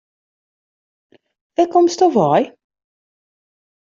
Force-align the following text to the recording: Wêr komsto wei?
Wêr 1.55 1.67
komsto 1.73 2.07
wei? 2.15 2.41